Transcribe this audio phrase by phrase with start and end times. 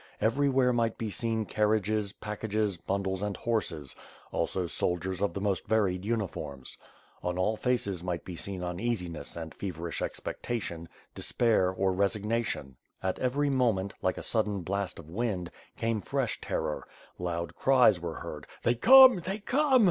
[0.19, 3.95] Everywhere might be seen carriages, packages, bundles and horses,
[4.31, 6.75] also soldiers of the most varied uniforms.
[7.21, 12.73] On all faces might be seen uneasiness and feverish expectation, despair or resignatio:.
[13.03, 16.87] At every moment, like a sudden blast of wind, came fresh terror.
[17.19, 19.17] Loud cries were heard; "they come!
[19.19, 19.79] they come!"